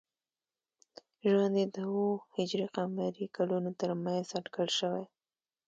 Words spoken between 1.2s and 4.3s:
ژوند یې د او ه ق کلونو تر منځ